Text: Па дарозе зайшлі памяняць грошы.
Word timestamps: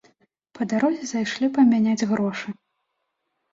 Па 0.59 0.65
дарозе 0.71 1.09
зайшлі 1.11 1.51
памяняць 1.59 2.07
грошы. 2.15 2.49